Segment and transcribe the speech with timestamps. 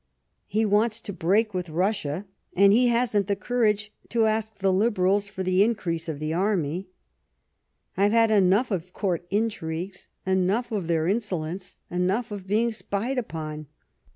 [0.47, 5.27] He wants to break with Russia, and he hasn't the courage to ask the Liberals
[5.27, 6.89] for the increase of the Army.
[7.95, 13.67] I've had enough of court intrigues; enough of their insolence, enough of being spied upon.